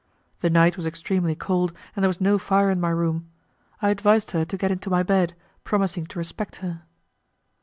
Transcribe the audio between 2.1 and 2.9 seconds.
no fire in my